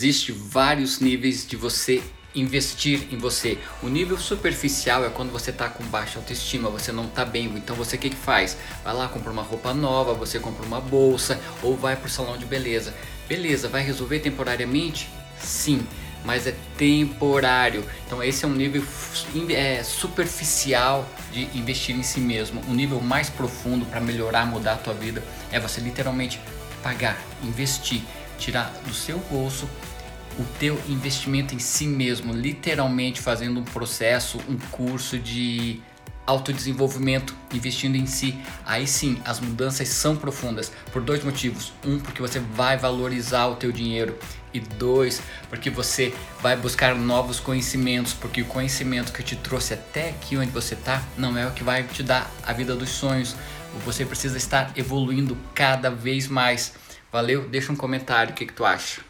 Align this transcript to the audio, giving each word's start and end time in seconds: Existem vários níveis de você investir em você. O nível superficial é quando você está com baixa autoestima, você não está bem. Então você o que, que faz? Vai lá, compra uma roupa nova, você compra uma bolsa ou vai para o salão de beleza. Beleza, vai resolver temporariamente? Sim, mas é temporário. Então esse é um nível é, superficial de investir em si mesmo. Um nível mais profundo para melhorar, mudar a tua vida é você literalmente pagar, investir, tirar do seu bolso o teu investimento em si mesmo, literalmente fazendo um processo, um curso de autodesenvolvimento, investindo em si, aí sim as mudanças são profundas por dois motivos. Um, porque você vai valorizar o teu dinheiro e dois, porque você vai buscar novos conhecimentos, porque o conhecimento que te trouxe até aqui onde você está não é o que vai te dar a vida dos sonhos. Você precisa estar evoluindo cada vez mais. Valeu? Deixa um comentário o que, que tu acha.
Existem 0.00 0.32
vários 0.32 1.00
níveis 1.00 1.44
de 1.44 1.56
você 1.56 2.00
investir 2.32 3.12
em 3.12 3.18
você. 3.18 3.58
O 3.82 3.88
nível 3.88 4.16
superficial 4.16 5.04
é 5.04 5.10
quando 5.10 5.32
você 5.32 5.50
está 5.50 5.68
com 5.68 5.82
baixa 5.86 6.20
autoestima, 6.20 6.70
você 6.70 6.92
não 6.92 7.06
está 7.06 7.24
bem. 7.24 7.46
Então 7.56 7.74
você 7.74 7.96
o 7.96 7.98
que, 7.98 8.10
que 8.10 8.16
faz? 8.16 8.56
Vai 8.84 8.94
lá, 8.94 9.08
compra 9.08 9.32
uma 9.32 9.42
roupa 9.42 9.74
nova, 9.74 10.14
você 10.14 10.38
compra 10.38 10.64
uma 10.64 10.80
bolsa 10.80 11.40
ou 11.64 11.76
vai 11.76 11.96
para 11.96 12.06
o 12.06 12.08
salão 12.08 12.38
de 12.38 12.46
beleza. 12.46 12.94
Beleza, 13.28 13.68
vai 13.68 13.82
resolver 13.82 14.20
temporariamente? 14.20 15.10
Sim, 15.36 15.84
mas 16.24 16.46
é 16.46 16.54
temporário. 16.76 17.84
Então 18.06 18.22
esse 18.22 18.44
é 18.44 18.46
um 18.46 18.54
nível 18.54 18.84
é, 19.50 19.82
superficial 19.82 21.08
de 21.32 21.48
investir 21.58 21.96
em 21.96 22.04
si 22.04 22.20
mesmo. 22.20 22.62
Um 22.68 22.72
nível 22.72 23.00
mais 23.00 23.30
profundo 23.30 23.84
para 23.84 24.00
melhorar, 24.00 24.46
mudar 24.46 24.74
a 24.74 24.78
tua 24.78 24.94
vida 24.94 25.24
é 25.50 25.58
você 25.58 25.80
literalmente 25.80 26.40
pagar, 26.84 27.20
investir, 27.42 28.00
tirar 28.38 28.72
do 28.86 28.94
seu 28.94 29.18
bolso 29.30 29.68
o 30.38 30.44
teu 30.58 30.80
investimento 30.88 31.54
em 31.54 31.58
si 31.58 31.86
mesmo, 31.86 32.32
literalmente 32.32 33.20
fazendo 33.20 33.58
um 33.58 33.64
processo, 33.64 34.38
um 34.48 34.56
curso 34.70 35.18
de 35.18 35.80
autodesenvolvimento, 36.28 37.34
investindo 37.54 37.96
em 37.96 38.04
si, 38.04 38.38
aí 38.66 38.86
sim 38.86 39.18
as 39.24 39.40
mudanças 39.40 39.88
são 39.88 40.14
profundas 40.14 40.70
por 40.92 41.00
dois 41.00 41.24
motivos. 41.24 41.72
Um, 41.84 41.98
porque 41.98 42.20
você 42.20 42.38
vai 42.38 42.76
valorizar 42.76 43.46
o 43.46 43.56
teu 43.56 43.72
dinheiro 43.72 44.16
e 44.52 44.60
dois, 44.60 45.22
porque 45.48 45.70
você 45.70 46.14
vai 46.42 46.54
buscar 46.54 46.94
novos 46.94 47.40
conhecimentos, 47.40 48.12
porque 48.12 48.42
o 48.42 48.44
conhecimento 48.44 49.10
que 49.10 49.22
te 49.22 49.36
trouxe 49.36 49.72
até 49.72 50.10
aqui 50.10 50.36
onde 50.36 50.50
você 50.50 50.74
está 50.74 51.02
não 51.16 51.36
é 51.36 51.46
o 51.46 51.52
que 51.52 51.64
vai 51.64 51.82
te 51.82 52.02
dar 52.02 52.30
a 52.46 52.52
vida 52.52 52.76
dos 52.76 52.90
sonhos. 52.90 53.34
Você 53.86 54.04
precisa 54.04 54.36
estar 54.36 54.70
evoluindo 54.76 55.36
cada 55.54 55.90
vez 55.90 56.28
mais. 56.28 56.74
Valeu? 57.10 57.48
Deixa 57.48 57.72
um 57.72 57.76
comentário 57.76 58.32
o 58.32 58.34
que, 58.34 58.46
que 58.46 58.52
tu 58.52 58.64
acha. 58.64 59.02